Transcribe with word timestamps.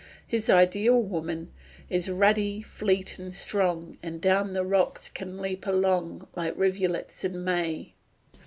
His 0.25 0.49
ideal 0.49 0.99
woman 0.99 1.53
is 1.87 2.09
ruddy, 2.09 2.63
fleet 2.63 3.19
and 3.19 3.31
strong, 3.31 3.99
And 4.01 4.19
down 4.19 4.53
the 4.53 4.65
rocks 4.65 5.09
can 5.09 5.37
leap 5.37 5.67
along 5.67 6.27
Like 6.35 6.57
rivulets 6.57 7.23
in 7.23 7.43
May. 7.43 7.93